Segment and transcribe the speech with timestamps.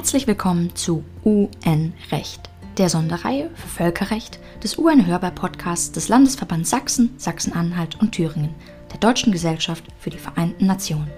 [0.00, 8.12] Herzlich willkommen zu UN-Recht, der Sonderreihe für Völkerrecht des UN-Hörbar-Podcasts des Landesverbands Sachsen, Sachsen-Anhalt und
[8.12, 8.54] Thüringen,
[8.90, 11.10] der Deutschen Gesellschaft für die Vereinten Nationen.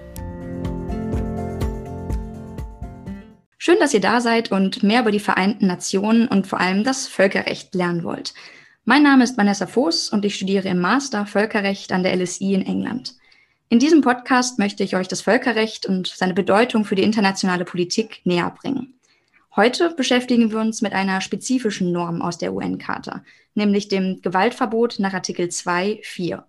[3.57, 7.07] Schön, dass ihr da seid und mehr über die Vereinten Nationen und vor allem das
[7.07, 8.33] Völkerrecht lernen wollt.
[8.83, 12.65] Mein Name ist Vanessa Voß und ich studiere im Master Völkerrecht an der LSI in
[12.65, 13.15] England.
[13.73, 18.21] In diesem Podcast möchte ich euch das Völkerrecht und seine Bedeutung für die internationale Politik
[18.23, 18.99] näher bringen.
[19.55, 23.23] Heute beschäftigen wir uns mit einer spezifischen Norm aus der UN-Charta,
[23.55, 26.43] nämlich dem Gewaltverbot nach Artikel 2.4.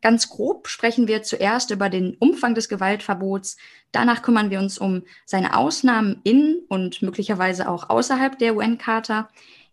[0.00, 3.58] Ganz grob sprechen wir zuerst über den Umfang des Gewaltverbots,
[3.92, 9.28] danach kümmern wir uns um seine Ausnahmen in und möglicherweise auch außerhalb der UN-Charta,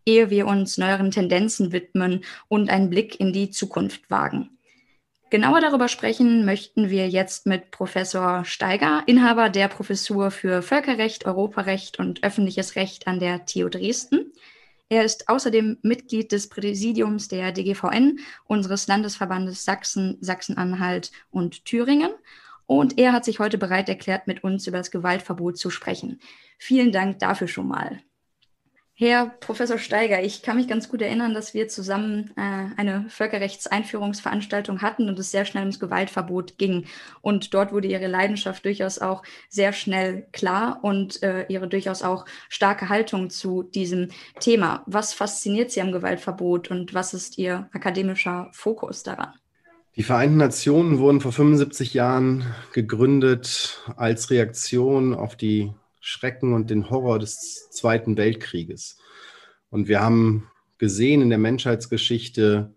[0.06, 4.55] ehe wir uns neueren Tendenzen widmen und einen Blick in die Zukunft wagen.
[5.32, 11.98] Genauer darüber sprechen möchten wir jetzt mit Professor Steiger, Inhaber der Professur für Völkerrecht, Europarecht
[11.98, 14.32] und öffentliches Recht an der TU Dresden.
[14.88, 22.12] Er ist außerdem Mitglied des Präsidiums der DGVN, unseres Landesverbandes Sachsen, Sachsen-Anhalt und Thüringen.
[22.68, 26.20] Und er hat sich heute bereit erklärt, mit uns über das Gewaltverbot zu sprechen.
[26.60, 28.00] Vielen Dank dafür schon mal.
[28.98, 34.82] Herr Professor Steiger, ich kann mich ganz gut erinnern, dass wir zusammen äh, eine Völkerrechtseinführungsveranstaltung
[34.82, 36.86] hatten und es sehr schnell ums Gewaltverbot ging.
[37.20, 42.24] Und dort wurde Ihre Leidenschaft durchaus auch sehr schnell klar und äh, Ihre durchaus auch
[42.48, 44.82] starke Haltung zu diesem Thema.
[44.86, 49.34] Was fasziniert Sie am Gewaltverbot und was ist Ihr akademischer Fokus daran?
[49.98, 55.74] Die Vereinten Nationen wurden vor 75 Jahren gegründet als Reaktion auf die
[56.06, 59.00] Schrecken und den Horror des Zweiten Weltkrieges.
[59.72, 62.76] Und wir haben gesehen in der Menschheitsgeschichte,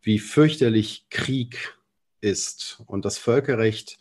[0.00, 1.76] wie fürchterlich Krieg
[2.22, 2.82] ist.
[2.86, 3.98] Und das Völkerrecht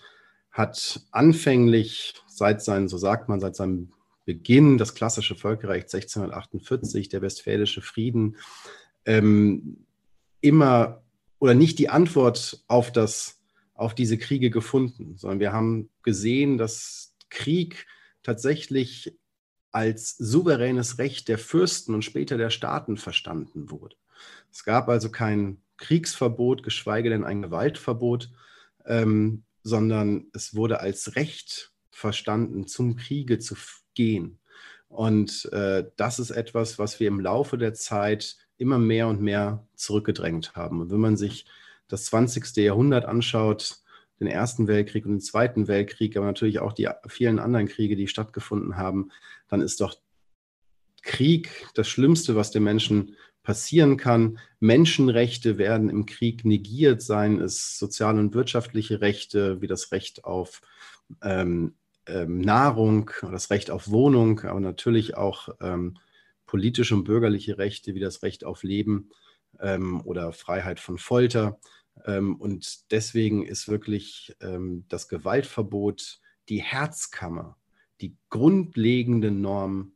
[0.51, 3.91] hat anfänglich seit seinem, so sagt man, seit seinem
[4.23, 8.37] Beginn, das klassische Völkerrecht 1648, der Westfälische Frieden,
[9.03, 9.85] ähm,
[10.39, 11.03] immer
[11.39, 13.41] oder nicht die Antwort auf, das,
[13.73, 17.85] auf diese Kriege gefunden, sondern wir haben gesehen, dass Krieg
[18.23, 19.17] tatsächlich
[19.71, 23.95] als souveränes Recht der Fürsten und später der Staaten verstanden wurde.
[24.51, 28.29] Es gab also kein Kriegsverbot, geschweige denn ein Gewaltverbot,
[28.85, 33.55] ähm, sondern es wurde als Recht verstanden, zum Kriege zu
[33.93, 34.39] gehen.
[34.87, 39.65] Und äh, das ist etwas, was wir im Laufe der Zeit immer mehr und mehr
[39.75, 40.81] zurückgedrängt haben.
[40.81, 41.45] Und wenn man sich
[41.87, 42.57] das 20.
[42.57, 43.81] Jahrhundert anschaut,
[44.21, 48.07] den Ersten Weltkrieg und den Zweiten Weltkrieg, aber natürlich auch die vielen anderen Kriege, die
[48.07, 49.11] stattgefunden haben,
[49.49, 49.95] dann ist doch
[51.01, 54.37] Krieg das Schlimmste, was dem Menschen passieren kann.
[54.59, 60.61] Menschenrechte werden im Krieg negiert, seien es soziale und wirtschaftliche Rechte, wie das Recht auf
[61.23, 61.73] ähm,
[62.05, 65.97] ähm, Nahrung, das Recht auf Wohnung, aber natürlich auch ähm,
[66.45, 69.09] politische und bürgerliche Rechte, wie das Recht auf Leben
[69.59, 71.57] ähm, oder Freiheit von Folter.
[72.05, 76.19] Ähm, und deswegen ist wirklich ähm, das Gewaltverbot
[76.49, 77.57] die Herzkammer,
[78.01, 79.93] die grundlegende Norm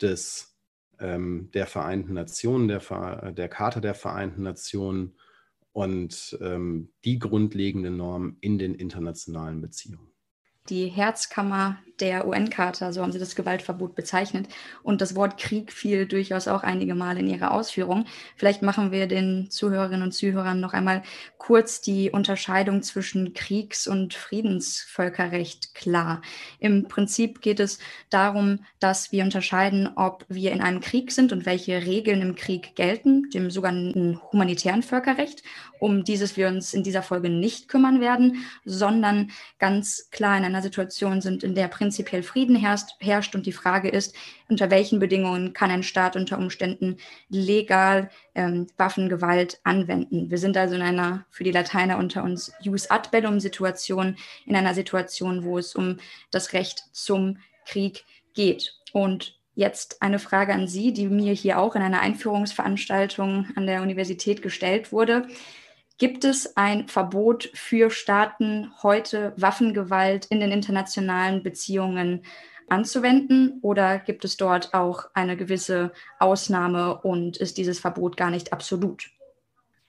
[0.00, 0.56] des,
[0.98, 5.16] ähm, der Vereinten Nationen, der, der Charta der Vereinten Nationen
[5.74, 6.38] und
[7.04, 10.12] die grundlegende Norm in den internationalen Beziehungen.
[10.68, 14.48] Die Herzkammer der UN-Charta, so haben sie das Gewaltverbot bezeichnet.
[14.82, 18.06] Und das Wort Krieg fiel durchaus auch einige Male in ihrer Ausführung.
[18.36, 21.02] Vielleicht machen wir den Zuhörerinnen und Zuhörern noch einmal
[21.38, 26.22] kurz die Unterscheidung zwischen Kriegs- und Friedensvölkerrecht klar.
[26.58, 27.78] Im Prinzip geht es
[28.10, 32.74] darum, dass wir unterscheiden, ob wir in einem Krieg sind und welche Regeln im Krieg
[32.74, 35.42] gelten, dem sogenannten humanitären Völkerrecht.
[35.78, 40.62] Um dieses wir uns in dieser Folge nicht kümmern werden, sondern ganz klar in einer
[40.62, 41.91] Situation sind, in der prinzipiell
[42.22, 44.14] Frieden herrscht, herrscht und die Frage ist,
[44.48, 46.96] unter welchen Bedingungen kann ein Staat unter Umständen
[47.28, 50.30] legal ähm, Waffengewalt anwenden.
[50.30, 54.16] Wir sind also in einer, für die Lateiner unter uns, Jus ad bellum Situation,
[54.46, 55.98] in einer Situation, wo es um
[56.30, 58.74] das Recht zum Krieg geht.
[58.92, 63.82] Und Jetzt eine Frage an Sie, die mir hier auch in einer Einführungsveranstaltung an der
[63.82, 65.26] Universität gestellt wurde.
[65.98, 72.24] Gibt es ein Verbot für Staaten, heute Waffengewalt in den internationalen Beziehungen
[72.68, 73.58] anzuwenden?
[73.62, 79.10] Oder gibt es dort auch eine gewisse Ausnahme und ist dieses Verbot gar nicht absolut?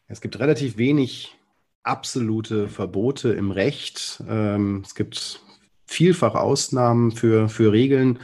[0.08, 1.36] Es gibt relativ wenig
[1.84, 4.24] absolute Verbote im Recht.
[4.28, 5.42] Ähm, es gibt
[5.86, 8.20] vielfach Ausnahmen für, für Regeln.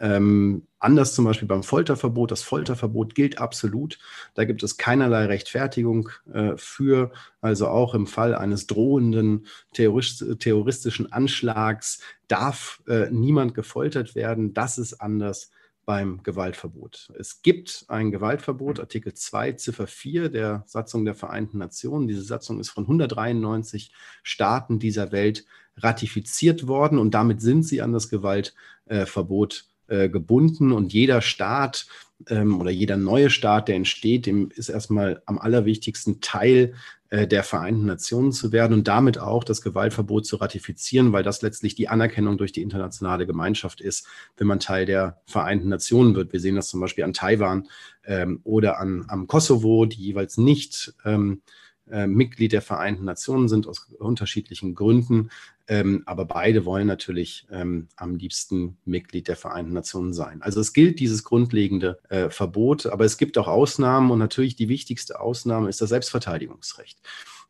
[0.00, 2.30] Ähm, Anders zum Beispiel beim Folterverbot.
[2.30, 3.98] Das Folterverbot gilt absolut.
[4.34, 7.10] Da gibt es keinerlei Rechtfertigung äh, für.
[7.40, 14.52] Also auch im Fall eines drohenden Terrorist terroristischen Anschlags darf äh, niemand gefoltert werden.
[14.52, 15.50] Das ist anders
[15.86, 17.14] beim Gewaltverbot.
[17.18, 22.08] Es gibt ein Gewaltverbot, Artikel 2, Ziffer 4 der Satzung der Vereinten Nationen.
[22.08, 23.90] Diese Satzung ist von 193
[24.22, 25.46] Staaten dieser Welt
[25.78, 31.86] ratifiziert worden und damit sind sie an das Gewaltverbot äh, gebunden und jeder Staat
[32.28, 36.74] ähm, oder jeder neue Staat, der entsteht, dem ist erstmal am allerwichtigsten Teil
[37.10, 41.42] äh, der Vereinten Nationen zu werden und damit auch das Gewaltverbot zu ratifizieren, weil das
[41.42, 46.32] letztlich die Anerkennung durch die internationale Gemeinschaft ist, wenn man Teil der Vereinten Nationen wird.
[46.32, 47.68] Wir sehen das zum Beispiel an Taiwan
[48.04, 51.42] ähm, oder an, am Kosovo, die jeweils nicht ähm,
[51.90, 55.30] äh, Mitglied der Vereinten Nationen sind aus unterschiedlichen Gründen.
[55.66, 60.42] Ähm, aber beide wollen natürlich ähm, am liebsten Mitglied der Vereinten Nationen sein.
[60.42, 64.68] Also es gilt dieses grundlegende äh, Verbot, aber es gibt auch Ausnahmen und natürlich die
[64.68, 66.98] wichtigste Ausnahme ist das Selbstverteidigungsrecht.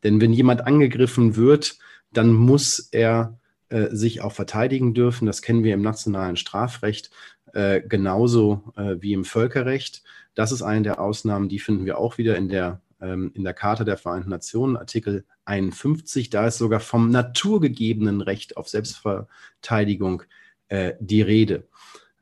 [0.03, 1.77] Denn wenn jemand angegriffen wird,
[2.13, 3.37] dann muss er
[3.69, 5.25] äh, sich auch verteidigen dürfen.
[5.25, 7.11] Das kennen wir im nationalen Strafrecht
[7.53, 10.03] äh, genauso äh, wie im Völkerrecht.
[10.35, 13.83] Das ist eine der Ausnahmen, die finden wir auch wieder in der in der Charta
[13.83, 16.29] der Vereinten Nationen, Artikel 51.
[16.29, 20.23] Da ist sogar vom naturgegebenen Recht auf Selbstverteidigung
[20.69, 21.67] äh, die Rede.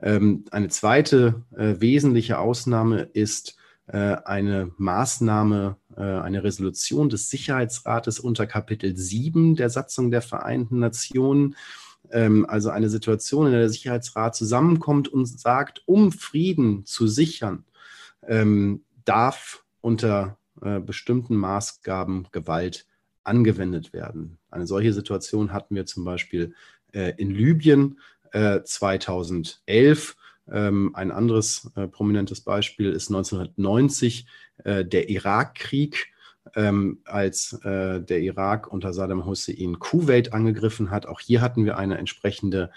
[0.01, 3.55] Ähm, eine zweite äh, wesentliche Ausnahme ist
[3.87, 10.79] äh, eine Maßnahme, äh, eine Resolution des Sicherheitsrates unter Kapitel 7 der Satzung der Vereinten
[10.79, 11.55] Nationen
[12.11, 17.65] ähm, also eine Situation, in der der Sicherheitsrat zusammenkommt und sagt, um Frieden zu sichern,
[18.27, 22.85] ähm, darf unter äh, bestimmten Maßgaben Gewalt
[23.23, 24.37] angewendet werden.
[24.49, 26.53] Eine solche Situation hatten wir zum Beispiel
[26.93, 27.99] äh, in Libyen
[28.31, 30.15] äh, 2011.
[30.51, 34.25] Ähm, ein anderes äh, prominentes Beispiel ist 1990
[34.63, 36.07] äh, der Irakkrieg,
[36.55, 41.05] ähm, als äh, der Irak unter Saddam Hussein Kuwait angegriffen hat.
[41.05, 42.71] Auch hier hatten wir eine entsprechende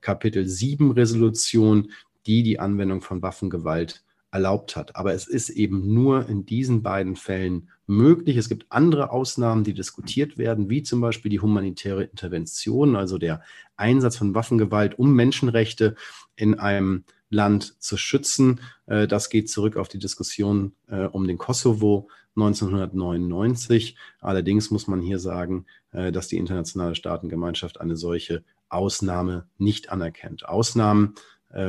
[0.00, 1.92] Kapitel 7 Resolution,
[2.24, 4.96] die die Anwendung von Waffengewalt erlaubt hat.
[4.96, 8.36] Aber es ist eben nur in diesen beiden Fällen möglich.
[8.36, 13.42] Es gibt andere Ausnahmen, die diskutiert werden, wie zum Beispiel die humanitäre Intervention, also der
[13.76, 15.96] Einsatz von Waffengewalt, um Menschenrechte
[16.36, 18.60] in einem Land zu schützen.
[18.86, 23.96] Äh, das geht zurück auf die Diskussion äh, um den Kosovo 1999.
[24.20, 30.46] Allerdings muss man hier sagen, äh, dass die internationale Staatengemeinschaft eine solche Ausnahme nicht anerkennt.
[30.46, 31.14] Ausnahmen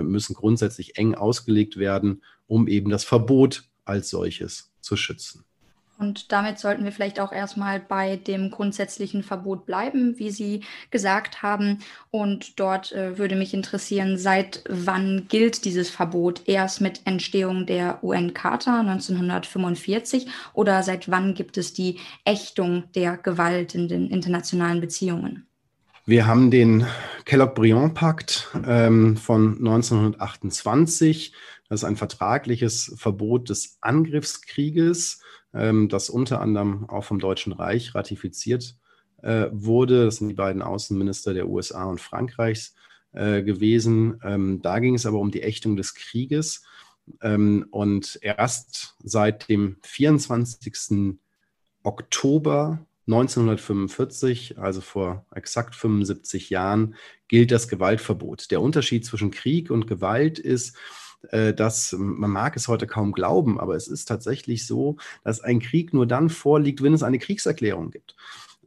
[0.04, 5.46] müssen grundsätzlich eng ausgelegt werden um eben das Verbot als solches zu schützen.
[6.00, 10.62] Und damit sollten wir vielleicht auch erstmal bei dem grundsätzlichen Verbot bleiben, wie Sie
[10.92, 11.80] gesagt haben.
[12.10, 16.44] Und dort äh, würde mich interessieren, seit wann gilt dieses Verbot?
[16.46, 23.76] Erst mit Entstehung der UN-Charta 1945 oder seit wann gibt es die Ächtung der Gewalt
[23.76, 25.49] in den internationalen Beziehungen?
[26.06, 26.86] Wir haben den
[27.26, 31.34] Kellogg-Briand-Pakt ähm, von 1928.
[31.68, 35.22] Das ist ein vertragliches Verbot des Angriffskrieges,
[35.54, 38.76] ähm, das unter anderem auch vom Deutschen Reich ratifiziert
[39.22, 40.06] äh, wurde.
[40.06, 42.74] Das sind die beiden Außenminister der USA und Frankreichs
[43.12, 44.20] äh, gewesen.
[44.24, 46.64] Ähm, da ging es aber um die Ächtung des Krieges.
[47.22, 51.18] Ähm, und erst seit dem 24.
[51.84, 56.96] Oktober 1945, also vor exakt 75 Jahren,
[57.28, 58.52] gilt das Gewaltverbot.
[58.52, 60.78] Der Unterschied zwischen Krieg und Gewalt ist,
[61.32, 65.60] äh, dass man mag es heute kaum glauben, aber es ist tatsächlich so, dass ein
[65.60, 68.16] Krieg nur dann vorliegt, wenn es eine Kriegserklärung gibt.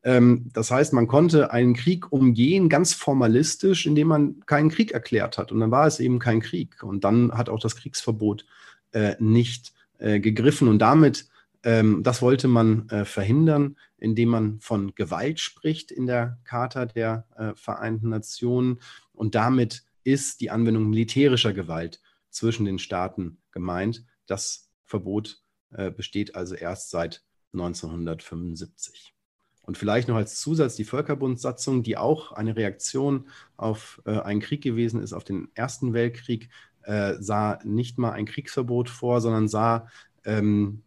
[0.02, 5.38] Ähm, das heißt, man konnte einen Krieg umgehen, ganz formalistisch, indem man keinen Krieg erklärt
[5.38, 5.52] hat.
[5.52, 6.82] Und dann war es eben kein Krieg.
[6.82, 8.44] Und dann hat auch das Kriegsverbot
[8.90, 10.68] äh, nicht äh, gegriffen.
[10.68, 11.26] Und damit,
[11.64, 17.26] ähm, das wollte man verhindern, indem man von Gewalt spricht in der Charta der
[17.56, 18.80] Vereinten Nationen.
[19.12, 22.00] Und damit ist die Anwendung militärischer Gewalt
[22.30, 24.04] zwischen den Staaten gemeint.
[24.26, 29.14] Das Verbot äh, besteht also erst seit 1975.
[29.64, 34.62] Und vielleicht noch als Zusatz die Völkerbundssatzung, die auch eine Reaktion auf äh, einen Krieg
[34.62, 36.50] gewesen ist, auf den Ersten Weltkrieg,
[36.82, 39.88] äh, sah nicht mal ein Kriegsverbot vor, sondern sah
[40.24, 40.82] ähm,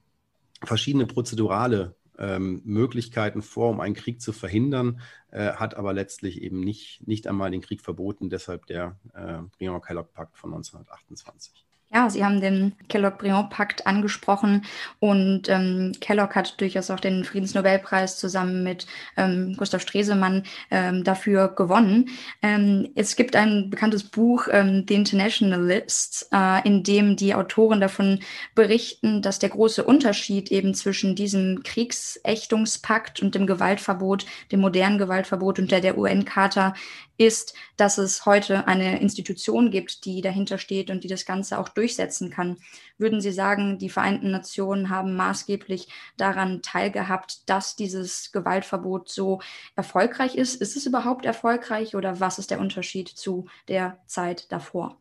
[0.64, 6.60] verschiedene prozedurale ähm, Möglichkeiten vor, um einen Krieg zu verhindern, äh, hat aber letztlich eben
[6.60, 11.65] nicht, nicht einmal den Krieg verboten, deshalb der äh, Briand-Kellogg-Pakt von 1928.
[11.94, 14.66] Ja, Sie haben den Kellogg-Briand-Pakt angesprochen
[15.00, 21.48] und ähm, Kellogg hat durchaus auch den Friedensnobelpreis zusammen mit ähm, Gustav Stresemann ähm, dafür
[21.50, 22.10] gewonnen.
[22.42, 28.20] Ähm, es gibt ein bekanntes Buch, ähm, The Internationalists, äh, in dem die Autoren davon
[28.56, 35.60] berichten, dass der große Unterschied eben zwischen diesem Kriegsächtungspakt und dem Gewaltverbot, dem modernen Gewaltverbot
[35.60, 36.74] und der, der UN-Charta
[37.18, 41.70] ist, dass es heute eine Institution gibt, die dahinter steht und die das Ganze auch
[41.70, 42.58] durchsetzen kann.
[42.98, 49.42] Würden Sie sagen, die Vereinten Nationen haben maßgeblich daran teilgehabt, dass dieses Gewaltverbot so
[49.76, 50.56] erfolgreich ist?
[50.62, 54.98] Ist es überhaupt erfolgreich oder was ist der Unterschied zu der Zeit davor?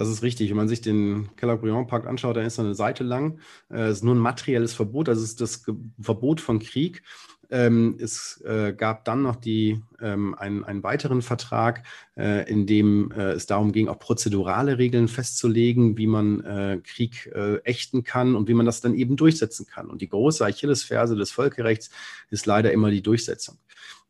[0.00, 0.48] Das ist richtig.
[0.48, 3.38] Wenn man sich den Keller-Briand-Pakt anschaut, dann ist er eine Seite lang.
[3.68, 5.66] Äh, es ist nur ein materielles Verbot, also ist das
[6.00, 7.02] Verbot von Krieg.
[7.50, 11.82] Ähm, es äh, gab dann noch die, ähm, einen, einen weiteren Vertrag,
[12.16, 17.30] äh, in dem es darum ging, auch prozedurale Regeln festzulegen, wie man Krieg
[17.64, 19.90] ächten kann und wie man das dann eben durchsetzen kann.
[19.90, 21.90] Und die große Achillesferse des Völkerrechts
[22.30, 23.58] ist leider immer die Durchsetzung.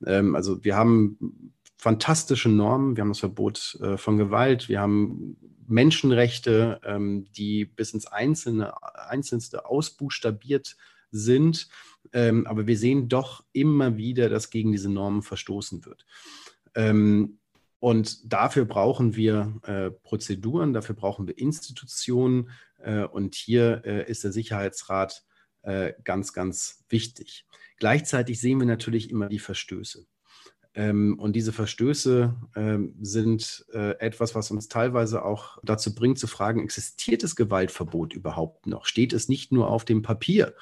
[0.07, 5.37] Ähm, also wir haben fantastische Normen, wir haben das Verbot äh, von Gewalt, wir haben
[5.67, 8.75] Menschenrechte, ähm, die bis ins Einzelne,
[9.09, 10.77] Einzelste ausbuchstabiert
[11.11, 11.69] sind.
[12.13, 16.05] Ähm, aber wir sehen doch immer wieder, dass gegen diese Normen verstoßen wird.
[16.75, 17.39] Ähm,
[17.79, 22.51] und dafür brauchen wir äh, Prozeduren, dafür brauchen wir Institutionen.
[22.77, 25.25] Äh, und hier äh, ist der Sicherheitsrat
[25.63, 27.47] äh, ganz, ganz wichtig.
[27.79, 30.05] Gleichzeitig sehen wir natürlich immer die Verstöße.
[30.75, 36.29] Ähm, und diese Verstöße ähm, sind äh, etwas, was uns teilweise auch dazu bringt zu
[36.29, 38.87] fragen, existiert das Gewaltverbot überhaupt noch?
[38.87, 40.55] Steht es nicht nur auf dem Papier?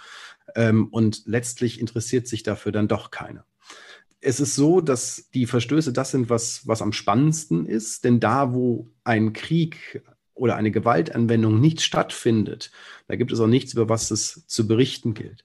[0.55, 3.45] Ähm, und letztlich interessiert sich dafür dann doch keiner.
[4.21, 8.53] Es ist so, dass die Verstöße das sind, was, was am spannendsten ist, denn da,
[8.53, 10.03] wo ein Krieg
[10.35, 12.71] oder eine Gewaltanwendung nicht stattfindet,
[13.09, 15.45] da gibt es auch nichts, über was es zu berichten gilt.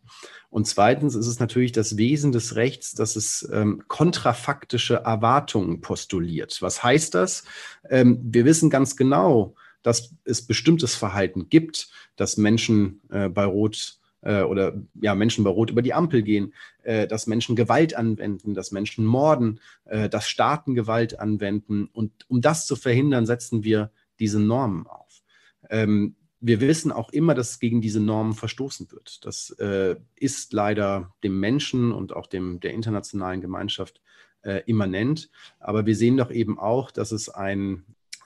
[0.53, 6.61] Und zweitens ist es natürlich das Wesen des Rechts, dass es ähm, kontrafaktische Erwartungen postuliert.
[6.61, 7.43] Was heißt das?
[7.89, 13.97] Ähm, wir wissen ganz genau, dass es bestimmtes Verhalten gibt, dass Menschen äh, bei Rot
[14.21, 18.53] äh, oder ja, Menschen bei Rot über die Ampel gehen, äh, dass Menschen Gewalt anwenden,
[18.53, 21.89] dass Menschen morden, äh, dass Staaten Gewalt anwenden.
[21.91, 25.23] Und um das zu verhindern, setzen wir diese Normen auf.
[25.71, 29.25] Ähm, wir wissen auch immer, dass gegen diese Normen verstoßen wird.
[29.25, 34.01] Das äh, ist leider dem Menschen und auch dem, der internationalen Gemeinschaft
[34.41, 35.29] äh, immanent.
[35.61, 37.85] Aber wir sehen doch eben auch, dass es ein,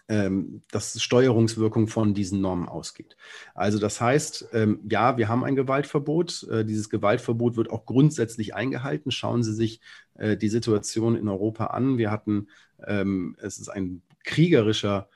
[0.10, 3.18] ähm, dass Steuerungswirkung von diesen Normen ausgeht.
[3.54, 6.48] Also das heißt, ähm, ja, wir haben ein Gewaltverbot.
[6.50, 9.12] Äh, dieses Gewaltverbot wird auch grundsätzlich eingehalten.
[9.12, 9.80] Schauen Sie sich
[10.16, 12.00] äh, die Situation in Europa an.
[12.00, 12.48] Wir hatten,
[12.84, 15.08] ähm, es ist ein kriegerischer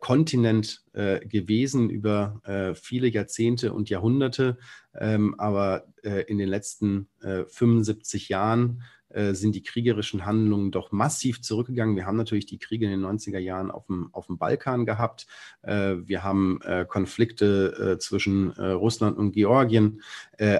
[0.00, 4.58] Kontinent äh, gewesen über äh, viele Jahrzehnte und Jahrhunderte.
[4.98, 10.92] Ähm, aber äh, in den letzten 75 äh, Jahren äh, sind die kriegerischen Handlungen doch
[10.92, 11.96] massiv zurückgegangen.
[11.96, 15.26] Wir haben natürlich die Kriege in den 90er Jahren auf dem, auf dem Balkan gehabt.
[15.62, 20.02] wir haben Konflikte zwischen Russland und Georgien.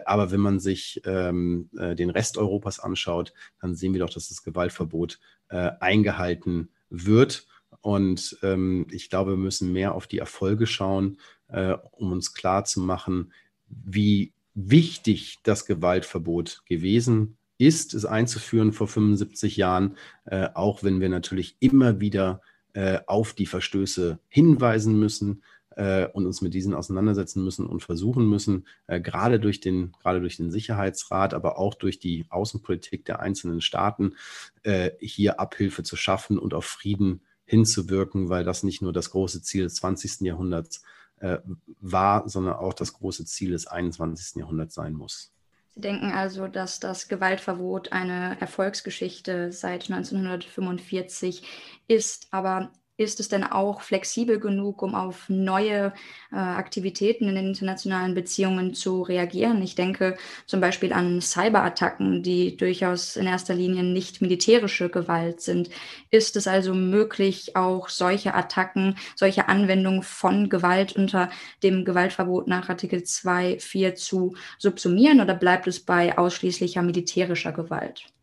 [0.05, 4.43] aber wenn man sich ähm, den Rest Europas anschaut, dann sehen wir doch, dass das
[4.43, 7.47] Gewaltverbot eingehalten wird.
[7.81, 11.19] Und ähm, ich glaube, wir müssen mehr auf die Erfolge schauen,
[11.49, 13.33] äh, um uns klar zu machen,
[13.69, 21.09] wie wichtig das Gewaltverbot gewesen ist, es einzuführen vor 75 Jahren, äh, auch wenn wir
[21.09, 22.41] natürlich immer wieder
[22.75, 25.43] äh, auf die Verstöße hinweisen müssen
[25.77, 30.21] äh, und uns mit diesen auseinandersetzen müssen und versuchen müssen, äh, gerade durch den, gerade
[30.21, 34.15] durch den Sicherheitsrat, aber auch durch die Außenpolitik der einzelnen Staaten,
[34.63, 39.43] äh, hier Abhilfe zu schaffen und auf Frieden hinzuwirken, weil das nicht nur das große
[39.43, 40.21] Ziel des 20.
[40.23, 40.83] Jahrhunderts
[41.21, 41.39] äh,
[41.81, 44.37] war, sondern auch das große Ziel des 21.
[44.37, 45.33] Jahrhunderts sein muss.
[45.75, 51.43] Sie denken also, dass das Gewaltverbot eine Erfolgsgeschichte seit 1945
[51.87, 55.93] ist, aber ist es denn auch flexibel genug, um auf neue
[56.33, 59.61] äh, Aktivitäten in den internationalen Beziehungen zu reagieren?
[59.63, 65.69] Ich denke zum Beispiel an Cyberattacken, die durchaus in erster Linie nicht militärische Gewalt sind.
[66.11, 71.31] Ist es also möglich, auch solche Attacken, solche Anwendungen von Gewalt unter
[71.63, 78.16] dem Gewaltverbot nach Artikel 2, 4 zu subsumieren oder bleibt es bei ausschließlicher militärischer Gewalt?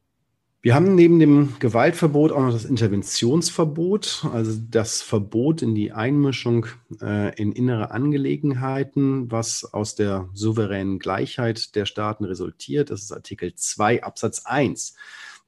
[0.64, 6.68] Wir haben neben dem Gewaltverbot auch noch das Interventionsverbot, also das Verbot in die Einmischung
[7.02, 12.92] äh, in innere Angelegenheiten, was aus der souveränen Gleichheit der Staaten resultiert.
[12.92, 14.96] Das ist Artikel 2 Absatz 1.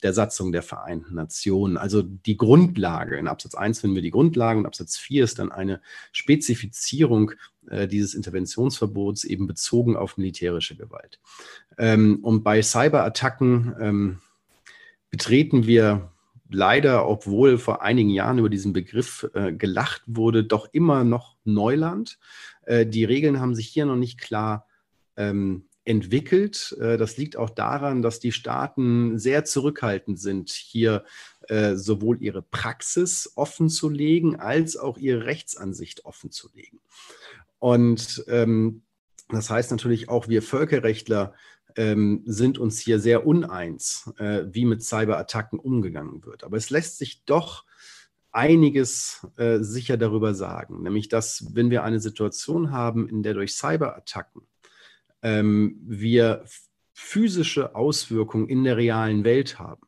[0.04, 1.78] der Satzung der Vereinten Nationen.
[1.78, 3.16] Also die Grundlage.
[3.16, 5.80] In Absatz 1 finden wir die Grundlage und Absatz 4 ist dann eine
[6.12, 7.32] Spezifizierung
[7.70, 11.22] äh, dieses Interventionsverbots eben bezogen auf militärische Gewalt.
[11.78, 14.22] Ähm, und bei Cyberattacken ähm,
[15.16, 16.12] betreten wir
[16.50, 22.20] leider, obwohl vor einigen Jahren über diesen Begriff äh, gelacht wurde, doch immer noch Neuland.
[22.66, 24.68] Äh, die Regeln haben sich hier noch nicht klar
[25.16, 26.76] ähm, entwickelt.
[26.82, 31.06] Äh, das liegt auch daran, dass die Staaten sehr zurückhaltend sind, hier
[31.48, 36.82] äh, sowohl ihre Praxis offen zu legen, als auch ihre Rechtsansicht offen zu legen.
[37.60, 38.82] Und ähm,
[39.30, 41.34] das heißt natürlich auch, wir Völkerrechtler
[41.76, 46.44] ähm, sind uns hier sehr uneins, äh, wie mit Cyberattacken umgegangen wird.
[46.44, 47.66] Aber es lässt sich doch
[48.32, 53.54] einiges äh, sicher darüber sagen, nämlich dass wenn wir eine Situation haben, in der durch
[53.56, 54.42] Cyberattacken
[55.22, 56.44] ähm, wir
[56.94, 59.88] physische Auswirkungen in der realen Welt haben,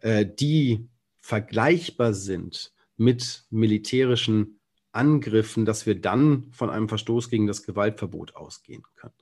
[0.00, 0.88] äh, die
[1.20, 4.57] vergleichbar sind mit militärischen
[4.92, 9.14] Angriffen, dass wir dann von einem Verstoß gegen das Gewaltverbot ausgehen können.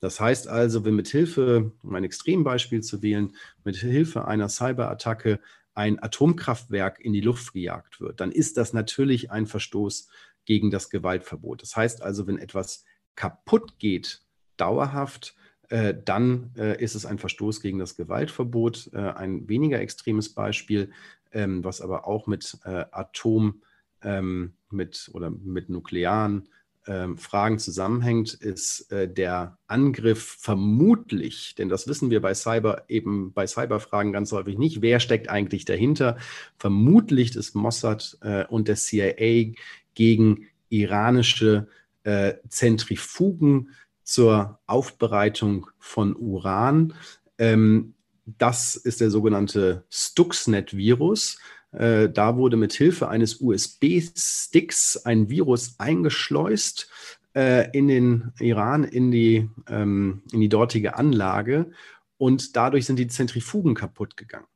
[0.00, 5.40] Das heißt also, wenn mit Hilfe, um ein Extrembeispiel zu wählen, mit Hilfe einer Cyberattacke
[5.74, 10.08] ein Atomkraftwerk in die Luft gejagt wird, dann ist das natürlich ein Verstoß
[10.44, 11.62] gegen das Gewaltverbot.
[11.62, 12.84] Das heißt also, wenn etwas
[13.16, 14.22] kaputt geht,
[14.56, 15.34] dauerhaft,
[15.70, 18.90] äh, dann äh, ist es ein Verstoß gegen das Gewaltverbot.
[18.92, 20.90] Äh, ein weniger extremes Beispiel,
[21.32, 23.62] ähm, was aber auch mit äh, Atom,
[24.04, 26.48] ähm, mit oder mit nuklearen
[26.86, 33.32] ähm, Fragen zusammenhängt, ist äh, der Angriff vermutlich, denn das wissen wir bei Cyber eben
[33.32, 36.18] bei Cyberfragen ganz häufig nicht, wer steckt eigentlich dahinter?
[36.58, 39.54] Vermutlich ist Mossad äh, und der CIA
[39.94, 41.68] gegen iranische
[42.02, 43.70] äh, Zentrifugen
[44.02, 46.92] zur Aufbereitung von Uran.
[47.38, 47.94] Ähm,
[48.26, 51.38] das ist der sogenannte Stuxnet-Virus.
[51.74, 56.88] Äh, da wurde mit Hilfe eines USB-Sticks ein Virus eingeschleust
[57.34, 61.70] äh, in den Iran, in die, ähm, in die dortige Anlage
[62.16, 64.46] und dadurch sind die Zentrifugen kaputt gegangen.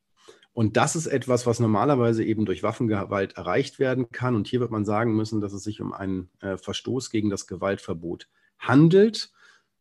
[0.53, 4.35] Und das ist etwas, was normalerweise eben durch Waffengewalt erreicht werden kann.
[4.35, 7.47] Und hier wird man sagen müssen, dass es sich um einen äh, Verstoß gegen das
[7.47, 9.31] Gewaltverbot handelt.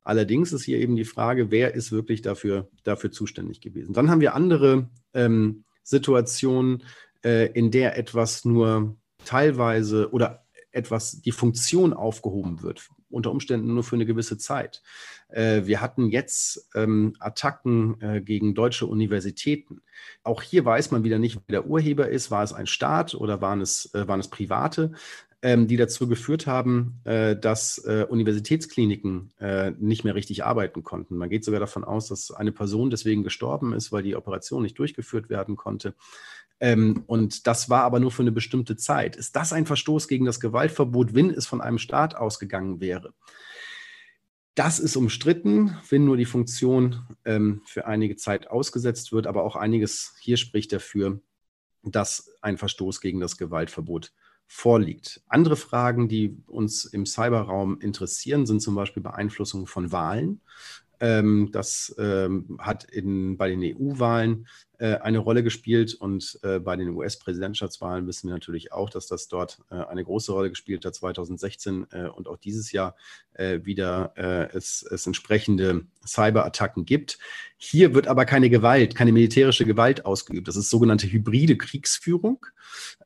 [0.02, 3.92] Allerdings ist hier eben die Frage, wer ist wirklich dafür, dafür zuständig gewesen.
[3.92, 6.84] Dann haben wir andere ähm, Situationen,
[7.24, 13.82] äh, in der etwas nur teilweise oder etwas die Funktion aufgehoben wird, unter Umständen nur
[13.82, 14.82] für eine gewisse Zeit.
[15.28, 19.80] Äh, wir hatten jetzt ähm, Attacken äh, gegen deutsche Universitäten.
[20.22, 22.30] Auch hier weiß man wieder nicht, wer der Urheber ist.
[22.30, 24.92] War es ein Staat oder waren es, äh, waren es Private?
[25.42, 31.16] ähm, die dazu geführt haben, äh, dass äh, Universitätskliniken äh, nicht mehr richtig arbeiten konnten.
[31.16, 34.78] Man geht sogar davon aus, dass eine Person deswegen gestorben ist, weil die Operation nicht
[34.78, 35.94] durchgeführt werden konnte.
[36.60, 39.16] Ähm, und das war aber nur für eine bestimmte Zeit.
[39.16, 43.14] Ist das ein Verstoß gegen das Gewaltverbot, wenn es von einem Staat ausgegangen wäre?
[44.54, 49.54] Das ist umstritten, wenn nur die Funktion ähm, für einige Zeit ausgesetzt wird, aber auch
[49.54, 51.20] einiges hier spricht dafür,
[51.84, 54.12] dass ein Verstoß gegen das Gewaltverbot
[54.48, 55.22] vorliegt.
[55.28, 60.40] Andere Fragen, die uns im Cyberraum interessieren, sind zum Beispiel Beeinflussung von Wahlen.
[61.00, 64.48] Ähm, das ähm, hat in, bei den EU-Wahlen
[64.84, 69.58] eine Rolle gespielt und äh, bei den US-Präsidentschaftswahlen wissen wir natürlich auch, dass das dort
[69.70, 72.96] äh, eine große Rolle gespielt hat, 2016 äh, und auch dieses Jahr
[73.34, 77.18] äh, wieder äh, es, es entsprechende Cyberattacken gibt.
[77.56, 80.46] Hier wird aber keine Gewalt, keine militärische Gewalt ausgeübt.
[80.46, 82.46] Das ist sogenannte hybride Kriegsführung.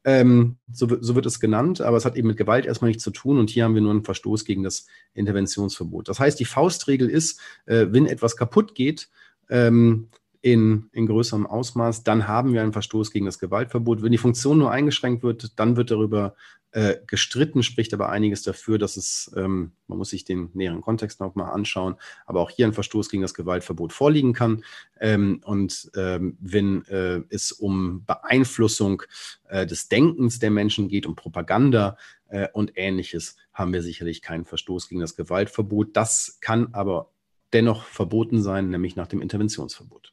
[0.04, 3.12] Ähm, so, so, wird es genannt, aber es hat eben mit Gewalt erstmal nichts zu
[3.12, 6.08] tun und hier haben wir nur einen Verstoß gegen das Interventionsverbot.
[6.08, 9.08] Das heißt, die Faustregel ist, wenn etwas kaputt geht,
[9.48, 10.08] ähm,
[10.42, 14.02] in, in größerem Ausmaß, dann haben wir einen Verstoß gegen das Gewaltverbot.
[14.02, 16.34] Wenn die Funktion nur eingeschränkt wird, dann wird darüber
[16.72, 21.20] äh, gestritten, spricht aber einiges dafür, dass es, ähm, man muss sich den näheren Kontext
[21.20, 21.94] noch mal anschauen,
[22.26, 24.64] aber auch hier ein Verstoß gegen das Gewaltverbot vorliegen kann.
[24.98, 29.02] Ähm, und ähm, wenn äh, es um Beeinflussung
[29.48, 31.96] äh, des Denkens der Menschen geht, um Propaganda
[32.28, 35.94] äh, und ähnliches, haben wir sicherlich keinen Verstoß gegen das Gewaltverbot.
[35.94, 37.10] Das kann aber
[37.52, 40.12] dennoch verboten sein, nämlich nach dem Interventionsverbot.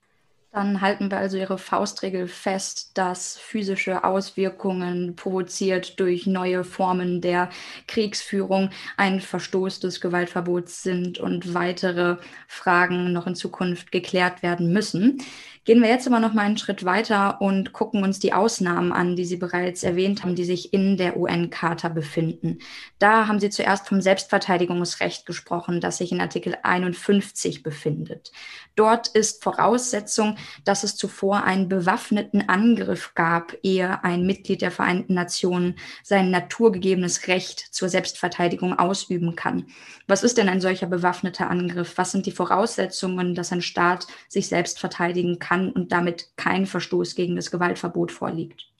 [0.52, 7.50] Dann halten wir also Ihre Faustregel fest, dass physische Auswirkungen provoziert durch neue Formen der
[7.88, 15.22] Kriegsführung ein Verstoß des Gewaltverbots sind und weitere Fragen noch in Zukunft geklärt werden müssen.
[15.70, 19.16] Gehen wir jetzt aber noch mal einen Schritt weiter und gucken uns die Ausnahmen an,
[19.16, 22.58] die Sie bereits erwähnt haben, die sich in der UN-Charta befinden.
[22.98, 28.32] Da haben Sie zuerst vom Selbstverteidigungsrecht gesprochen, das sich in Artikel 51 befindet.
[28.76, 35.14] Dort ist Voraussetzung, dass es zuvor einen bewaffneten Angriff gab, ehe ein Mitglied der Vereinten
[35.14, 39.68] Nationen sein naturgegebenes Recht zur Selbstverteidigung ausüben kann.
[40.08, 41.94] Was ist denn ein solcher bewaffneter Angriff?
[41.98, 45.59] Was sind die Voraussetzungen, dass ein Staat sich selbst verteidigen kann?
[45.60, 48.72] Kann und damit kein Verstoß gegen das Gewaltverbot vorliegt.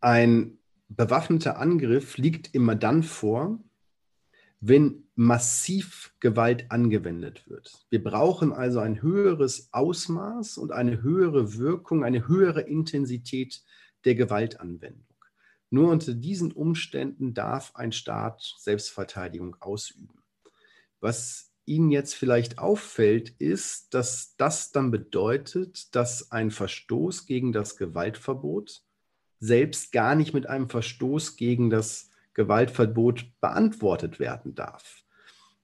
[0.00, 3.58] Ein bewaffneter Angriff liegt immer dann vor,
[4.60, 7.84] wenn massiv Gewalt angewendet wird.
[7.90, 13.62] Wir brauchen also ein höheres Ausmaß und eine höhere Wirkung, eine höhere Intensität
[14.04, 15.06] der Gewaltanwendung.
[15.70, 20.22] Nur unter diesen Umständen darf ein Staat Selbstverteidigung ausüben.
[21.00, 27.76] Was Ihnen jetzt vielleicht auffällt, ist, dass das dann bedeutet, dass ein Verstoß gegen das
[27.76, 28.82] Gewaltverbot
[29.38, 35.04] selbst gar nicht mit einem Verstoß gegen das Gewaltverbot beantwortet werden darf.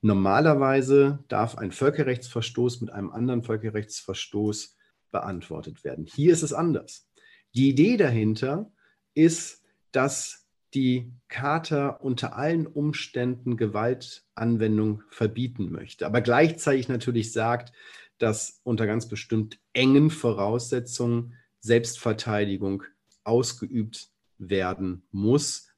[0.00, 4.76] Normalerweise darf ein Völkerrechtsverstoß mit einem anderen Völkerrechtsverstoß
[5.10, 6.06] beantwortet werden.
[6.06, 7.08] Hier ist es anders.
[7.54, 8.70] Die Idee dahinter
[9.14, 17.72] ist, dass die Charta unter allen Umständen Gewaltanwendung verbieten möchte, aber gleichzeitig natürlich sagt,
[18.18, 22.82] dass unter ganz bestimmt engen Voraussetzungen Selbstverteidigung
[23.24, 25.68] ausgeübt werden muss.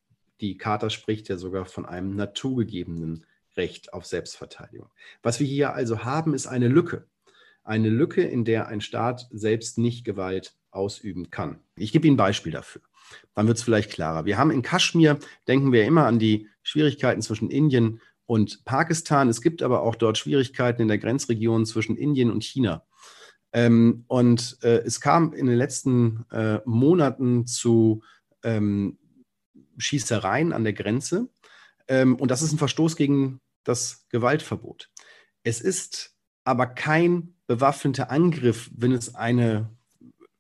[0.40, 3.26] Die Charta spricht ja sogar von einem naturgegebenen
[3.56, 4.90] Recht auf Selbstverteidigung.
[5.22, 7.06] Was wir hier also haben, ist eine Lücke.
[7.62, 11.60] Eine Lücke, in der ein Staat selbst nicht Gewalt ausüben kann.
[11.76, 12.80] Ich gebe Ihnen ein Beispiel dafür
[13.34, 14.24] dann wird es vielleicht klarer.
[14.24, 15.18] Wir haben in Kaschmir,
[15.48, 19.28] denken wir immer an die Schwierigkeiten zwischen Indien und Pakistan.
[19.28, 22.84] Es gibt aber auch dort Schwierigkeiten in der Grenzregion zwischen Indien und China.
[23.52, 28.02] Ähm, und äh, es kam in den letzten äh, Monaten zu
[28.42, 28.98] ähm,
[29.78, 31.28] Schießereien an der Grenze.
[31.88, 34.90] Ähm, und das ist ein Verstoß gegen das Gewaltverbot.
[35.42, 39.70] Es ist aber kein bewaffneter Angriff, wenn es eine,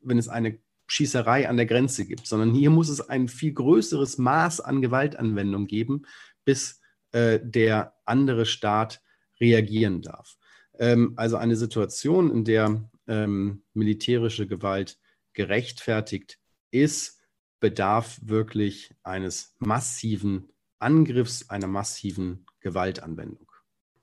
[0.00, 0.58] wenn es eine
[0.90, 5.66] Schießerei an der Grenze gibt, sondern hier muss es ein viel größeres Maß an Gewaltanwendung
[5.66, 6.02] geben,
[6.44, 6.80] bis
[7.12, 9.00] äh, der andere Staat
[9.40, 10.36] reagieren darf.
[10.78, 14.98] Ähm, also eine Situation, in der ähm, militärische Gewalt
[15.32, 16.38] gerechtfertigt
[16.72, 17.20] ist,
[17.60, 20.50] bedarf wirklich eines massiven
[20.80, 23.49] Angriffs, einer massiven Gewaltanwendung.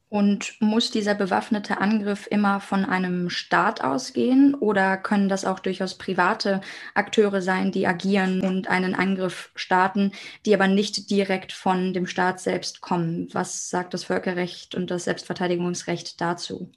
[0.09, 5.97] Und muss dieser bewaffnete Angriff immer von einem Staat ausgehen oder können das auch durchaus
[5.97, 6.61] private
[6.93, 10.13] Akteure sein, die agieren und einen Angriff starten,
[10.45, 13.27] die aber nicht direkt von dem Staat selbst kommen?
[13.33, 16.71] Was sagt das Völkerrecht und das Selbstverteidigungsrecht dazu?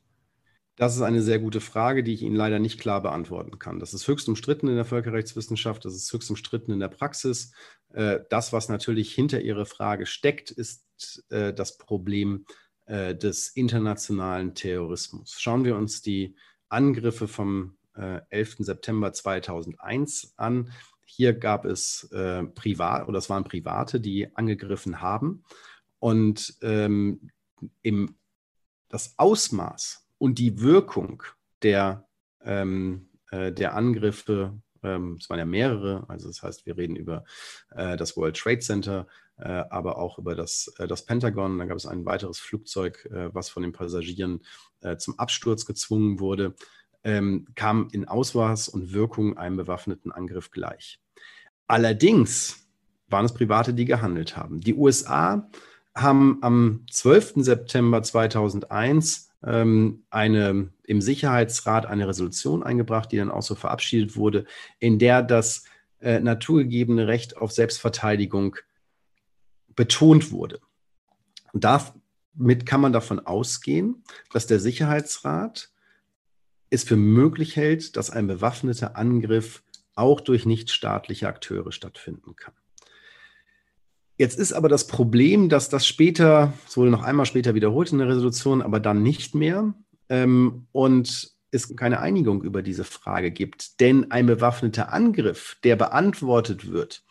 [0.80, 3.78] Das ist eine sehr gute Frage, die ich Ihnen leider nicht klar beantworten kann.
[3.80, 7.52] Das ist höchst umstritten in der Völkerrechtswissenschaft, das ist höchst umstritten in der Praxis.
[7.92, 10.82] Äh, das, was natürlich hinter Ihrer Frage steckt, ist
[11.28, 12.46] äh, das Problem
[12.90, 15.36] äh, des internationalen Terrorismus.
[15.38, 16.34] Schauen wir uns die
[16.68, 18.56] Angriffe vom äh, 11.
[18.58, 20.72] September 2001 an.
[21.06, 25.44] Hier gab es äh, privat oder es waren Private, die angegriffen haben.
[26.00, 27.30] Und ähm,
[27.82, 28.16] im,
[28.88, 31.22] das Ausmaß und die Wirkung
[31.62, 32.08] der,
[32.42, 37.24] ähm, äh, der Angriffe ähm, es waren ja mehrere, also das heißt, wir reden über
[37.70, 39.06] äh, das World Trade Center,
[39.44, 41.58] aber auch über das, äh, das Pentagon.
[41.58, 44.40] Dann gab es ein weiteres Flugzeug, äh, was von den Passagieren
[44.80, 46.54] äh, zum Absturz gezwungen wurde,
[47.04, 51.00] ähm, kam in Ausmaß und Wirkung einem bewaffneten Angriff gleich.
[51.66, 52.68] Allerdings
[53.08, 54.60] waren es Private, die gehandelt haben.
[54.60, 55.48] Die USA
[55.94, 57.34] haben am 12.
[57.36, 64.44] September 2001 ähm, eine, im Sicherheitsrat eine Resolution eingebracht, die dann auch so verabschiedet wurde,
[64.78, 65.64] in der das
[66.00, 68.56] äh, naturgegebene Recht auf Selbstverteidigung
[69.76, 70.60] betont wurde.
[71.52, 75.70] Und damit kann man davon ausgehen, dass der Sicherheitsrat
[76.70, 79.62] es für möglich hält, dass ein bewaffneter Angriff
[79.94, 82.54] auch durch nichtstaatliche Akteure stattfinden kann.
[84.16, 87.98] Jetzt ist aber das Problem, dass das später, es wurde noch einmal später wiederholt in
[87.98, 89.74] der Resolution, aber dann nicht mehr
[90.08, 93.80] ähm, und es keine Einigung über diese Frage gibt.
[93.80, 97.02] Denn ein bewaffneter Angriff, der beantwortet wird,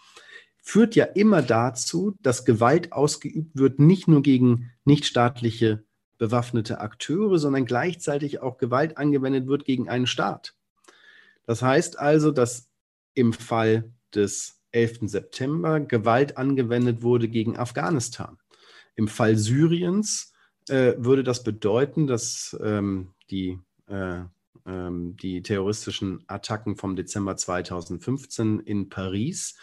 [0.62, 5.84] führt ja immer dazu, dass Gewalt ausgeübt wird, nicht nur gegen nichtstaatliche
[6.18, 10.54] bewaffnete Akteure, sondern gleichzeitig auch Gewalt angewendet wird gegen einen Staat.
[11.46, 12.70] Das heißt also, dass
[13.14, 15.00] im Fall des 11.
[15.04, 18.38] September Gewalt angewendet wurde gegen Afghanistan.
[18.96, 20.34] Im Fall Syriens
[20.68, 24.22] äh, würde das bedeuten, dass ähm, die äh,
[24.70, 29.56] ähm, die terroristischen Attacken vom Dezember 2015 in Paris,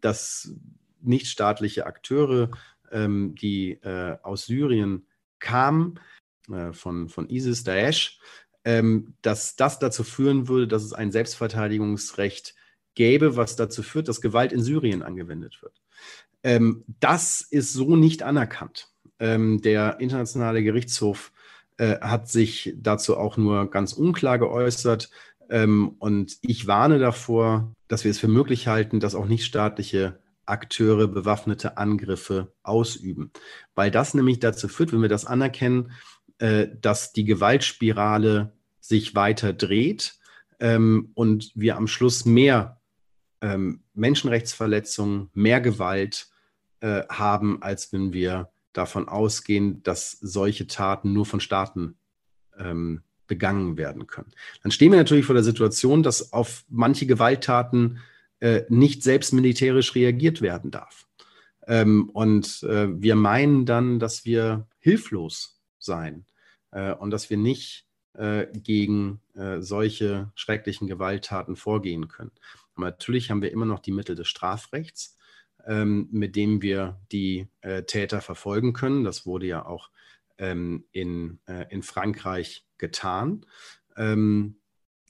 [0.00, 0.54] dass
[1.02, 2.50] nichtstaatliche Akteure,
[2.92, 5.06] ähm, die äh, aus Syrien
[5.40, 5.98] kamen,
[6.50, 8.20] äh, von, von ISIS, Daesh,
[8.64, 12.54] ähm, dass das dazu führen würde, dass es ein Selbstverteidigungsrecht
[12.94, 15.80] gäbe, was dazu führt, dass Gewalt in Syrien angewendet wird.
[16.42, 18.88] Ähm, das ist so nicht anerkannt.
[19.18, 21.32] Ähm, der Internationale Gerichtshof
[21.76, 25.10] äh, hat sich dazu auch nur ganz unklar geäußert.
[25.50, 31.08] Ähm, und ich warne davor, dass wir es für möglich halten, dass auch nichtstaatliche Akteure
[31.08, 33.32] bewaffnete Angriffe ausüben.
[33.74, 35.92] Weil das nämlich dazu führt, wenn wir das anerkennen,
[36.38, 40.14] äh, dass die Gewaltspirale sich weiter dreht
[40.60, 42.80] ähm, und wir am Schluss mehr
[43.40, 46.28] ähm, Menschenrechtsverletzungen, mehr Gewalt
[46.80, 51.98] äh, haben, als wenn wir davon ausgehen, dass solche Taten nur von Staaten
[52.56, 54.32] ähm, begangen werden können.
[54.62, 58.00] Dann stehen wir natürlich vor der Situation, dass auf manche Gewalttaten
[58.40, 61.06] äh, nicht selbst militärisch reagiert werden darf.
[61.66, 66.26] Ähm, und äh, wir meinen dann, dass wir hilflos sein
[66.72, 72.32] äh, und dass wir nicht äh, gegen äh, solche schrecklichen Gewalttaten vorgehen können.
[72.74, 75.16] Aber natürlich haben wir immer noch die Mittel des Strafrechts,
[75.64, 79.04] ähm, mit dem wir die äh, Täter verfolgen können.
[79.04, 79.90] Das wurde ja auch
[80.38, 81.38] ähm, in,
[81.68, 83.46] in Frankreich getan,
[83.96, 84.56] ähm,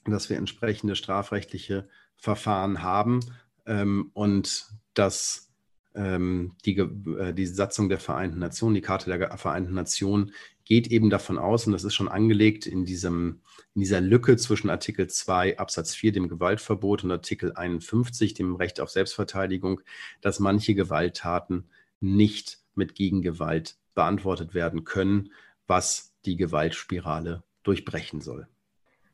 [0.05, 3.21] dass wir entsprechende strafrechtliche Verfahren haben
[3.65, 5.51] ähm, und dass
[5.95, 10.31] ähm, die, äh, die Satzung der Vereinten Nationen, die Karte der Vereinten Nationen
[10.63, 13.41] geht eben davon aus, und das ist schon angelegt in, diesem,
[13.75, 18.79] in dieser Lücke zwischen Artikel 2 Absatz 4, dem Gewaltverbot, und Artikel 51, dem Recht
[18.79, 19.81] auf Selbstverteidigung,
[20.21, 25.33] dass manche Gewalttaten nicht mit Gegengewalt beantwortet werden können,
[25.67, 28.47] was die Gewaltspirale durchbrechen soll.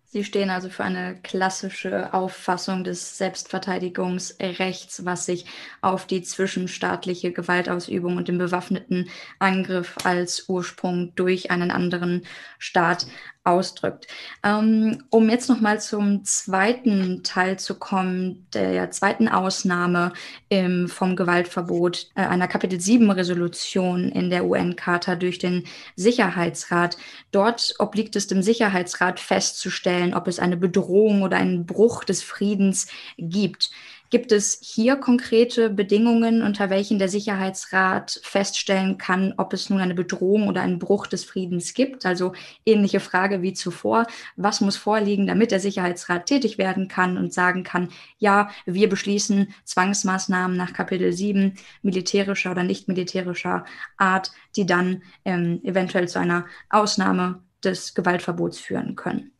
[0.10, 5.46] Sie stehen also für eine klassische Auffassung des Selbstverteidigungsrechts, was sich
[5.82, 12.26] auf die zwischenstaatliche Gewaltausübung und den bewaffneten Angriff als Ursprung durch einen anderen
[12.58, 13.08] Staat
[13.48, 14.08] ausdrückt.
[14.44, 20.14] Ähm, um jetzt nochmal zum zweiten Teil zu kommen, der zweiten Ausnahme
[20.50, 25.64] im, vom Gewaltverbot äh, einer Kapitel 7 Resolution in der UN-Charta durch den
[25.96, 26.98] Sicherheitsrat.
[27.32, 32.88] Dort obliegt es dem Sicherheitsrat festzustellen, ob es eine Bedrohung oder einen Bruch des Friedens
[33.18, 33.72] gibt.
[34.10, 39.96] Gibt es hier konkrete Bedingungen, unter welchen der Sicherheitsrat feststellen kann, ob es nun eine
[39.96, 42.06] Bedrohung oder einen Bruch des Friedens gibt?
[42.06, 42.34] Also
[42.66, 44.08] ähnliche Frage wie zuvor.
[44.38, 49.54] Was muss vorliegen, damit der Sicherheitsrat tätig werden kann und sagen kann, ja, wir beschließen
[49.66, 53.66] Zwangsmaßnahmen nach Kapitel 7 militärischer oder nicht militärischer
[53.98, 59.37] Art, die dann ähm, eventuell zu einer Ausnahme des Gewaltverbots führen können?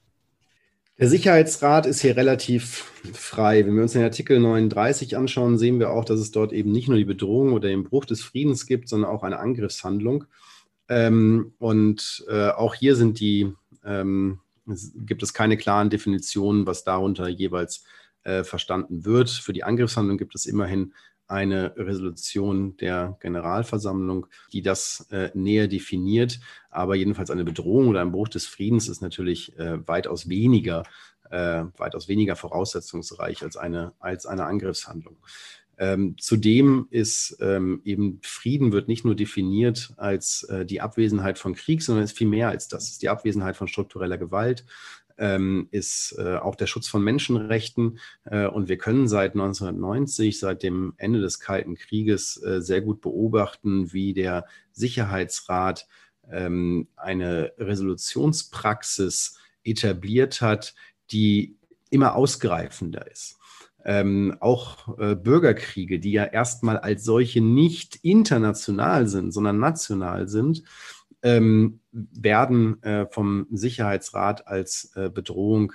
[1.00, 3.64] Der Sicherheitsrat ist hier relativ frei.
[3.66, 6.88] Wenn wir uns den Artikel 39 anschauen, sehen wir auch, dass es dort eben nicht
[6.88, 10.26] nur die Bedrohung oder den Bruch des Friedens gibt, sondern auch eine Angriffshandlung.
[10.90, 13.54] Ähm, und äh, auch hier sind die,
[13.86, 14.40] ähm,
[14.96, 17.84] gibt es keine klaren Definitionen, was darunter jeweils
[18.24, 19.30] äh, verstanden wird.
[19.30, 20.94] Für die Angriffshandlung gibt es immerhin
[21.28, 26.40] eine Resolution der Generalversammlung, die das äh, näher definiert.
[26.70, 30.84] Aber jedenfalls eine Bedrohung oder ein Bruch des Friedens ist natürlich äh, weitaus weniger,
[31.30, 35.18] äh, weitaus weniger voraussetzungsreich als eine, als eine Angriffshandlung.
[35.80, 41.54] Ähm, zudem ist ähm, eben Frieden wird nicht nur definiert als äh, die Abwesenheit von
[41.54, 42.86] Krieg, sondern ist viel mehr als das.
[42.86, 44.66] Es ist die Abwesenheit von struktureller Gewalt,
[45.18, 48.00] ähm, ist äh, auch der Schutz von Menschenrechten.
[48.26, 53.02] Äh, und wir können seit 1990, seit dem Ende des Kalten Krieges, äh, sehr gut
[53.02, 55.88] beobachten, wie der Sicherheitsrat
[56.30, 60.76] ähm, eine Resolutionspraxis etabliert hat,
[61.12, 61.58] die
[61.90, 63.38] immer ausgreifender ist.
[63.86, 70.64] Ähm, auch äh, Bürgerkriege, die ja erstmal als solche nicht international sind, sondern national sind,
[71.24, 75.74] ähm, werden äh, vom Sicherheitsrat als äh, Bedrohung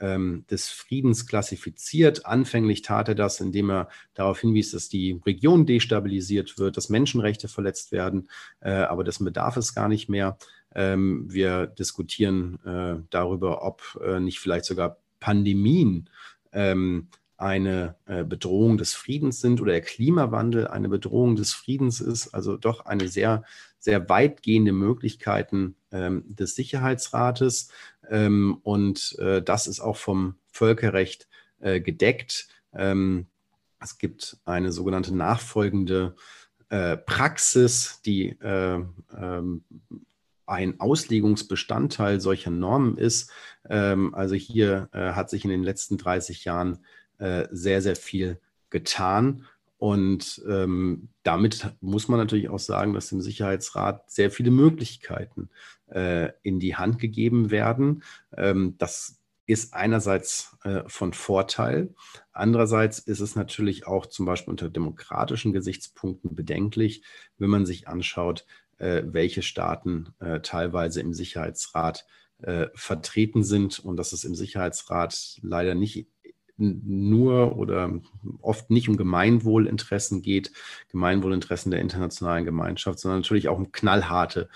[0.00, 2.26] ähm, des Friedens klassifiziert.
[2.26, 7.48] Anfänglich tat er das, indem er darauf hinwies, dass die Region destabilisiert wird, dass Menschenrechte
[7.48, 8.28] verletzt werden,
[8.60, 10.36] äh, aber dessen bedarf es gar nicht mehr.
[10.74, 16.10] Ähm, wir diskutieren äh, darüber, ob äh, nicht vielleicht sogar Pandemien
[16.52, 17.08] ähm,
[17.44, 22.28] eine äh, Bedrohung des Friedens sind oder der Klimawandel eine Bedrohung des Friedens ist.
[22.28, 23.44] Also doch eine sehr,
[23.78, 27.68] sehr weitgehende Möglichkeiten ähm, des Sicherheitsrates.
[28.08, 31.28] Ähm, und äh, das ist auch vom Völkerrecht
[31.60, 32.48] äh, gedeckt.
[32.72, 33.26] Ähm,
[33.78, 36.16] es gibt eine sogenannte nachfolgende
[36.70, 38.82] äh, Praxis, die äh,
[39.14, 39.64] ähm,
[40.46, 43.30] ein Auslegungsbestandteil solcher Normen ist.
[43.68, 46.78] Ähm, also hier äh, hat sich in den letzten 30 Jahren
[47.24, 49.46] äh, sehr, sehr viel getan.
[49.78, 55.48] Und ähm, damit muss man natürlich auch sagen, dass dem Sicherheitsrat sehr viele Möglichkeiten
[55.90, 58.02] äh, in die Hand gegeben werden.
[58.36, 61.94] Ähm, das ist einerseits äh, von Vorteil,
[62.32, 67.02] andererseits ist es natürlich auch zum Beispiel unter demokratischen Gesichtspunkten bedenklich,
[67.38, 68.46] wenn man sich anschaut,
[68.78, 72.06] äh, welche Staaten äh, teilweise im Sicherheitsrat
[72.42, 76.08] äh, vertreten sind und dass es im Sicherheitsrat leider nicht
[76.56, 78.00] nur oder
[78.40, 80.52] oft nicht um Gemeinwohlinteressen geht,
[80.90, 84.48] Gemeinwohlinteressen der internationalen Gemeinschaft, sondern natürlich auch um knallharte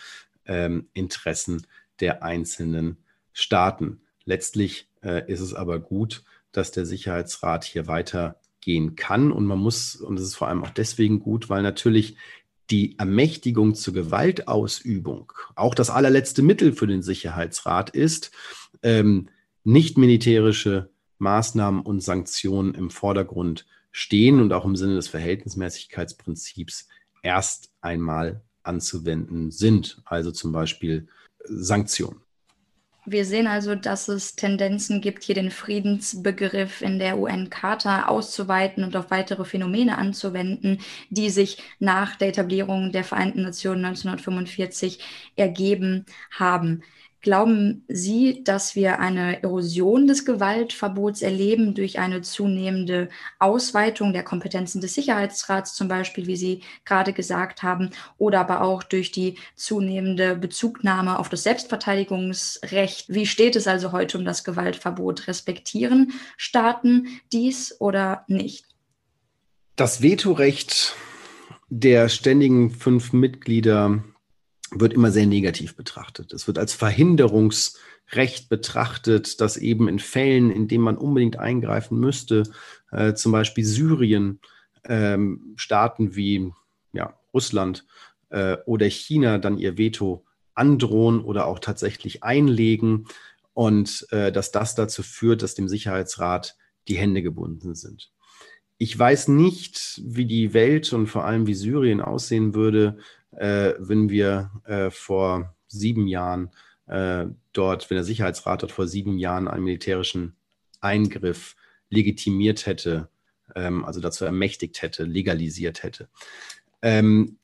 [0.46, 1.66] ähm, Interessen
[2.00, 2.98] der einzelnen
[3.32, 4.00] Staaten.
[4.24, 9.96] Letztlich äh, ist es aber gut, dass der Sicherheitsrat hier weitergehen kann und man muss,
[9.96, 12.16] und es ist vor allem auch deswegen gut, weil natürlich
[12.70, 18.30] die Ermächtigung zur Gewaltausübung auch das allerletzte Mittel für den Sicherheitsrat ist,
[18.82, 19.30] ähm,
[19.64, 26.88] nicht militärische Maßnahmen und Sanktionen im Vordergrund stehen und auch im Sinne des Verhältnismäßigkeitsprinzips
[27.22, 31.08] erst einmal anzuwenden sind, also zum Beispiel
[31.44, 32.20] Sanktionen.
[33.10, 38.94] Wir sehen also, dass es Tendenzen gibt, hier den Friedensbegriff in der UN-Charta auszuweiten und
[38.96, 45.00] auf weitere Phänomene anzuwenden, die sich nach der Etablierung der Vereinten Nationen 1945
[45.36, 46.82] ergeben haben.
[47.20, 53.08] Glauben Sie, dass wir eine Erosion des Gewaltverbots erleben durch eine zunehmende
[53.40, 58.84] Ausweitung der Kompetenzen des Sicherheitsrats, zum Beispiel, wie Sie gerade gesagt haben, oder aber auch
[58.84, 63.08] durch die zunehmende Bezugnahme auf das Selbstverteidigungsrecht?
[63.08, 65.26] Wie steht es also heute um das Gewaltverbot?
[65.26, 68.64] Respektieren Staaten dies oder nicht?
[69.74, 70.94] Das Vetorecht
[71.68, 74.04] der ständigen fünf Mitglieder
[74.70, 76.32] wird immer sehr negativ betrachtet.
[76.32, 82.44] Es wird als Verhinderungsrecht betrachtet, dass eben in Fällen, in denen man unbedingt eingreifen müsste,
[82.90, 84.40] äh, zum Beispiel Syrien,
[84.84, 86.52] ähm, Staaten wie
[86.92, 87.86] ja, Russland
[88.30, 93.06] äh, oder China dann ihr Veto androhen oder auch tatsächlich einlegen
[93.54, 96.56] und äh, dass das dazu führt, dass dem Sicherheitsrat
[96.88, 98.10] die Hände gebunden sind.
[98.76, 102.98] Ich weiß nicht, wie die Welt und vor allem wie Syrien aussehen würde,
[103.30, 106.50] wenn wir äh, vor sieben Jahren
[106.86, 110.36] äh, dort, wenn der Sicherheitsrat dort vor sieben Jahren einen militärischen
[110.80, 111.56] Eingriff
[111.90, 113.08] legitimiert hätte,
[113.54, 116.08] ähm, also dazu ermächtigt hätte, legalisiert hätte.
[116.82, 117.38] Ähm,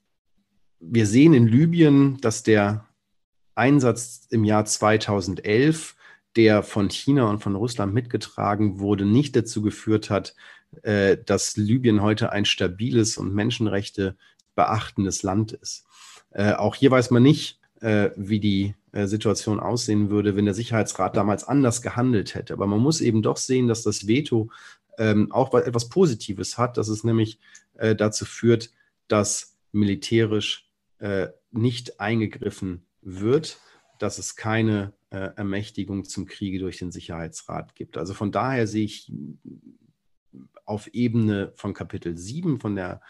[0.80, 2.86] wir sehen in Libyen, dass der
[3.54, 5.96] Einsatz im Jahr 2011,
[6.36, 10.34] der von China und von Russland mitgetragen wurde, nicht dazu geführt hat,
[10.82, 14.16] äh, dass Libyen heute ein stabiles und Menschenrechte
[14.54, 15.84] beachtendes Land ist.
[16.30, 20.54] Äh, auch hier weiß man nicht, äh, wie die äh, Situation aussehen würde, wenn der
[20.54, 22.54] Sicherheitsrat damals anders gehandelt hätte.
[22.54, 24.50] Aber man muss eben doch sehen, dass das Veto
[24.98, 27.38] ähm, auch etwas Positives hat, dass es nämlich
[27.74, 28.70] äh, dazu führt,
[29.08, 33.58] dass militärisch äh, nicht eingegriffen wird,
[33.98, 37.96] dass es keine äh, Ermächtigung zum Kriege durch den Sicherheitsrat gibt.
[37.96, 39.12] Also von daher sehe ich
[40.64, 43.00] auf Ebene von Kapitel 7 von der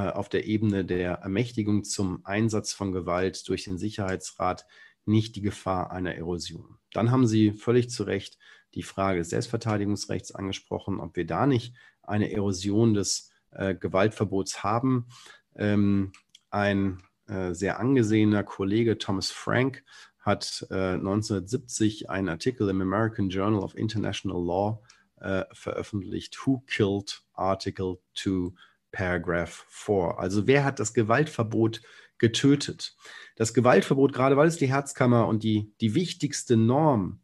[0.00, 4.66] auf der Ebene der Ermächtigung zum Einsatz von Gewalt durch den Sicherheitsrat
[5.06, 6.78] nicht die Gefahr einer Erosion.
[6.92, 8.38] Dann haben Sie völlig zu Recht
[8.74, 15.06] die Frage des Selbstverteidigungsrechts angesprochen, ob wir da nicht eine Erosion des äh, Gewaltverbots haben.
[15.54, 16.12] Ähm,
[16.50, 19.84] ein äh, sehr angesehener Kollege Thomas Frank
[20.18, 24.82] hat äh, 1970 einen Artikel im American Journal of International Law
[25.20, 28.52] äh, veröffentlicht, Who Killed Article 2
[28.92, 30.18] Paragraph 4.
[30.18, 31.82] Also wer hat das Gewaltverbot
[32.18, 32.96] getötet?
[33.36, 37.20] Das Gewaltverbot, gerade weil es die Herzkammer und die, die wichtigste Norm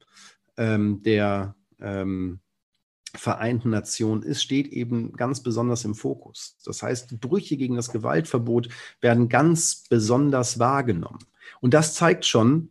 [0.57, 2.41] ähm, der ähm,
[3.15, 6.57] Vereinten Nationen ist, steht eben ganz besonders im Fokus.
[6.65, 8.71] Das heißt, Brüche gegen das Gewaltverbot
[9.03, 11.19] werden ganz besonders wahrgenommen.
[11.61, 12.71] Und das zeigt schon,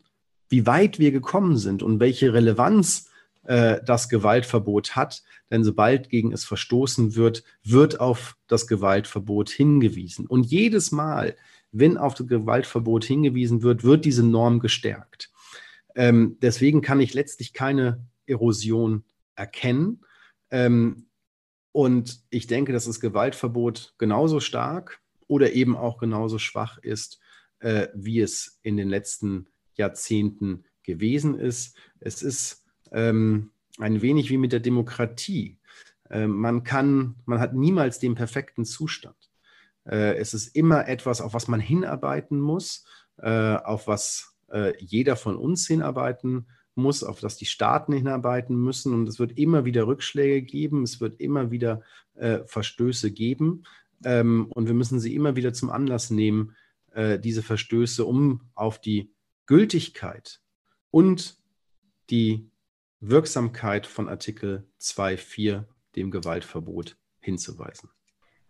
[0.50, 3.11] wie weit wir gekommen sind und welche Relevanz
[3.44, 5.24] äh, das Gewaltverbot hat.
[5.50, 10.28] Denn sobald gegen es verstoßen wird, wird auf das Gewaltverbot hingewiesen.
[10.28, 11.36] Und jedes Mal,
[11.72, 15.32] wenn auf das Gewaltverbot hingewiesen wird, wird diese Norm gestärkt.
[15.96, 19.04] Ähm, deswegen kann ich letztlich keine Erosion
[19.36, 20.02] erkennen.
[20.50, 21.08] Ähm,
[21.72, 27.20] und ich denke, dass das Gewaltverbot genauso stark oder eben auch genauso schwach ist,
[27.60, 31.78] äh, wie es in den letzten Jahrzehnten gewesen ist.
[32.00, 32.61] Es ist
[32.92, 35.58] ähm, ein wenig wie mit der Demokratie.
[36.10, 39.16] Äh, man kann, man hat niemals den perfekten Zustand.
[39.86, 42.86] Äh, es ist immer etwas, auf was man hinarbeiten muss,
[43.18, 48.94] äh, auf was äh, jeder von uns hinarbeiten muss, auf das die Staaten hinarbeiten müssen.
[48.94, 51.82] Und es wird immer wieder Rückschläge geben, es wird immer wieder
[52.16, 53.64] äh, Verstöße geben.
[54.04, 56.56] Ähm, und wir müssen sie immer wieder zum Anlass nehmen,
[56.94, 59.12] äh, diese Verstöße, um auf die
[59.46, 60.42] Gültigkeit
[60.92, 61.38] und
[62.10, 62.51] die
[63.02, 67.90] Wirksamkeit von Artikel 2.4, dem Gewaltverbot, hinzuweisen.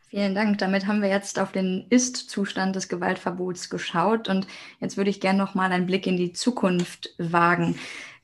[0.09, 0.57] Vielen Dank.
[0.57, 4.45] Damit haben wir jetzt auf den Ist-Zustand des Gewaltverbots geschaut und
[4.81, 7.79] jetzt würde ich gerne noch mal einen Blick in die Zukunft wagen.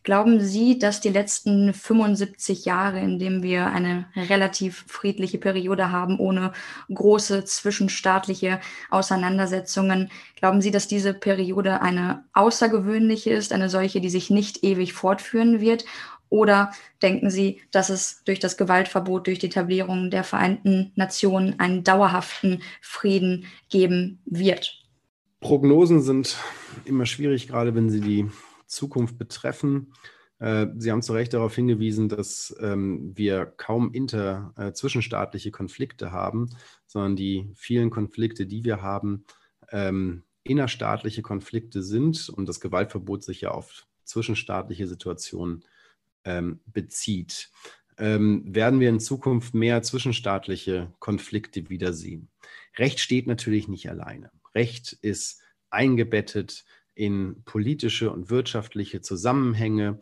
[0.07, 6.17] Glauben Sie, dass die letzten 75 Jahre, in denen wir eine relativ friedliche Periode haben,
[6.17, 6.53] ohne
[6.93, 14.30] große zwischenstaatliche Auseinandersetzungen, glauben Sie, dass diese Periode eine außergewöhnliche ist, eine solche, die sich
[14.30, 15.84] nicht ewig fortführen wird?
[16.30, 16.71] Oder
[17.01, 22.61] denken Sie, dass es durch das Gewaltverbot, durch die Etablierung der Vereinten Nationen einen dauerhaften
[22.82, 24.84] Frieden geben wird?
[25.39, 26.38] Prognosen sind
[26.86, 28.30] immer schwierig, gerade wenn sie die
[28.65, 29.93] Zukunft betreffen.
[30.39, 36.11] Äh, sie haben zu Recht darauf hingewiesen, dass ähm, wir kaum inter äh, zwischenstaatliche Konflikte
[36.11, 36.49] haben,
[36.86, 39.25] sondern die vielen Konflikte, die wir haben,
[39.71, 45.63] ähm, innerstaatliche Konflikte sind und das Gewaltverbot sich ja auf zwischenstaatliche Situationen
[46.26, 47.49] ähm, bezieht.
[47.99, 52.30] werden wir in Zukunft mehr zwischenstaatliche Konflikte wiedersehen?
[52.78, 54.30] Recht steht natürlich nicht alleine.
[54.53, 59.99] Recht ist eingebettet in politische und wirtschaftliche Zusammenhänge.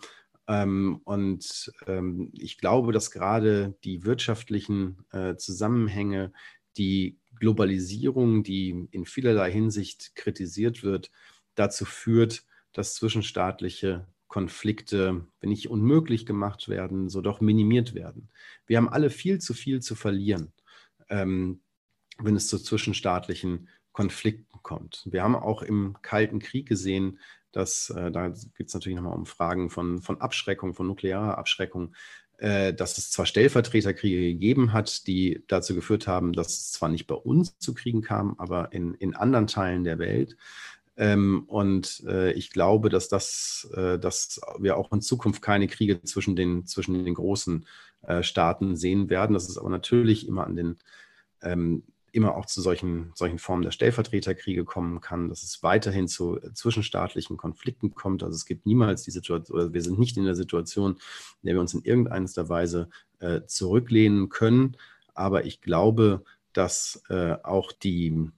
[0.47, 6.31] Ähm, und ähm, ich glaube, dass gerade die wirtschaftlichen äh, Zusammenhänge,
[6.77, 11.11] die Globalisierung, die in vielerlei Hinsicht kritisiert wird,
[11.55, 12.43] dazu führt,
[12.73, 18.29] dass zwischenstaatliche Konflikte, wenn nicht unmöglich gemacht werden, so doch minimiert werden.
[18.65, 20.51] Wir haben alle viel zu viel zu verlieren,
[21.09, 21.61] ähm,
[22.17, 25.07] wenn es zu zwischenstaatlichen Konflikten kommt.
[25.09, 27.19] Wir haben auch im Kalten Krieg gesehen,
[27.51, 31.95] dass äh, da geht es natürlich nochmal um Fragen von, von Abschreckung, von nuklearer Abschreckung,
[32.37, 37.07] äh, dass es zwar Stellvertreterkriege gegeben hat, die dazu geführt haben, dass es zwar nicht
[37.07, 40.35] bei uns zu Kriegen kam, aber in, in anderen Teilen der Welt.
[40.97, 46.01] Ähm, und äh, ich glaube, dass, das, äh, dass wir auch in Zukunft keine Kriege
[46.03, 47.65] zwischen den, zwischen den großen
[48.03, 49.33] äh, Staaten sehen werden.
[49.33, 50.77] Das ist aber natürlich immer an den
[51.41, 51.83] ähm,
[52.13, 57.35] immer auch zu solchen, solchen Formen der Stellvertreterkriege kommen kann, dass es weiterhin zu zwischenstaatlichen
[57.35, 58.23] Konflikten kommt.
[58.23, 61.55] Also es gibt niemals die Situation, oder wir sind nicht in der Situation, in der
[61.55, 62.87] wir uns in irgendeiner Weise
[63.47, 64.77] zurücklehnen können.
[65.13, 66.23] Aber ich glaube,
[66.53, 67.03] dass
[67.43, 68.29] auch die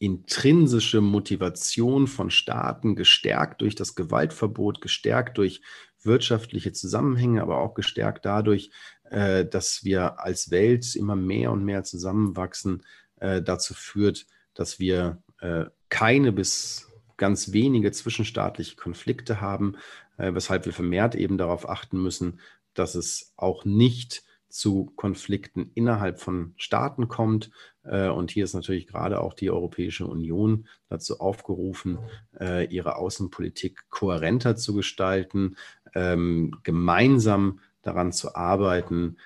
[0.00, 5.60] intrinsische Motivation von Staaten, gestärkt durch das Gewaltverbot, gestärkt durch
[6.02, 8.70] wirtschaftliche Zusammenhänge, aber auch gestärkt dadurch,
[9.10, 12.82] äh, dass wir als Welt immer mehr und mehr zusammenwachsen,
[13.16, 19.76] äh, dazu führt, dass wir äh, keine bis ganz wenige zwischenstaatliche Konflikte haben,
[20.16, 22.40] weshalb wir vermehrt eben darauf achten müssen,
[22.72, 27.50] dass es auch nicht zu Konflikten innerhalb von Staaten kommt.
[27.84, 31.98] Äh, und hier ist natürlich gerade auch die Europäische Union dazu aufgerufen,
[32.38, 35.56] äh, ihre Außenpolitik kohärenter zu gestalten,
[35.94, 39.16] ähm, gemeinsam daran zu arbeiten,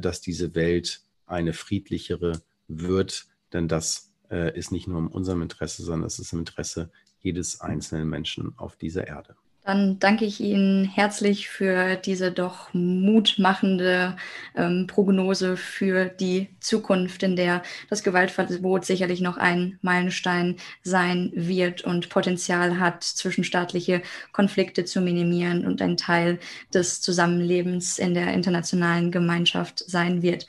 [0.00, 5.82] dass diese Welt eine friedlichere wird, denn das äh, ist nicht nur in unserem Interesse,
[5.82, 6.90] sondern es ist im Interesse
[7.20, 9.36] jedes einzelnen Menschen auf dieser Erde.
[9.62, 14.16] Dann danke ich Ihnen herzlich für diese doch mutmachende
[14.56, 21.82] ähm, Prognose für die Zukunft, in der das Gewaltverbot sicherlich noch ein Meilenstein sein wird
[21.82, 24.00] und Potenzial hat, zwischenstaatliche
[24.32, 26.38] Konflikte zu minimieren und ein Teil
[26.72, 30.46] des Zusammenlebens in der internationalen Gemeinschaft sein wird.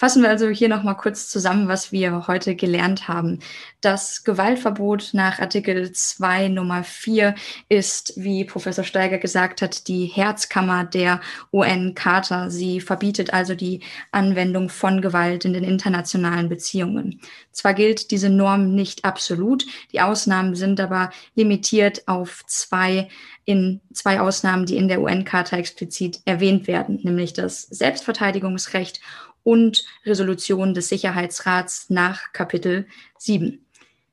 [0.00, 3.40] Fassen wir also hier nochmal kurz zusammen, was wir heute gelernt haben.
[3.80, 7.34] Das Gewaltverbot nach Artikel 2 Nummer 4
[7.68, 11.20] ist, wie Professor Steiger gesagt hat, die Herzkammer der
[11.52, 12.48] UN-Charta.
[12.48, 13.80] Sie verbietet also die
[14.12, 17.20] Anwendung von Gewalt in den internationalen Beziehungen.
[17.50, 23.08] Zwar gilt diese Norm nicht absolut, die Ausnahmen sind aber limitiert auf zwei
[23.44, 29.00] in zwei Ausnahmen, die in der UN-Charta explizit erwähnt werden, nämlich das Selbstverteidigungsrecht
[29.48, 32.84] und Resolution des Sicherheitsrats nach Kapitel
[33.16, 33.64] 7.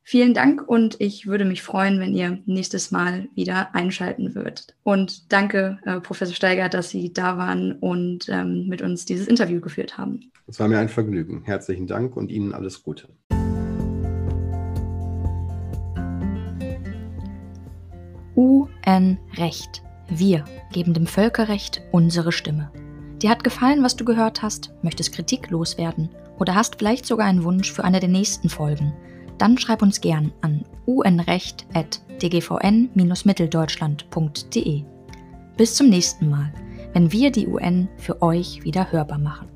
[0.02, 4.76] Vielen Dank und ich würde mich freuen, wenn ihr nächstes Mal wieder einschalten würdet.
[4.84, 9.60] Und danke, äh, Professor Steiger, dass Sie da waren und ähm, mit uns dieses Interview
[9.60, 10.32] geführt haben.
[10.48, 11.44] Es war mir ein Vergnügen.
[11.44, 13.10] Herzlichen Dank und Ihnen alles Gute.
[18.38, 19.84] UN-Recht.
[20.08, 22.72] Wir geben dem Völkerrecht unsere Stimme.
[23.22, 26.10] Dir hat gefallen, was du gehört hast, möchtest Kritik loswerden
[26.40, 28.94] oder hast vielleicht sogar einen Wunsch für eine der nächsten Folgen,
[29.38, 32.06] dann schreib uns gern an unrecht.wn.de.
[32.22, 34.84] dgvn-mitteldeutschland.de.
[35.58, 36.54] Bis zum nächsten Mal,
[36.94, 39.50] wenn wir die UN für euch wieder hörbar machen.